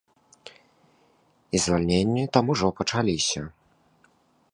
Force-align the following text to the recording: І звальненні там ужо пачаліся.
І 1.53 1.61
звальненні 1.65 2.23
там 2.37 2.45
ужо 2.53 2.71
пачаліся. 2.81 3.41